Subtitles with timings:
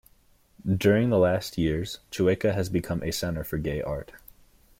[0.65, 4.11] During the last years Chueca has become a center for gay art.